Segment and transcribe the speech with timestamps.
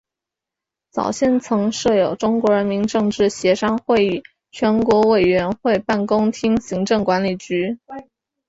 [0.89, 7.77] 早先曾设有中国人民政治协商会议全国委员会办公厅行政管理局。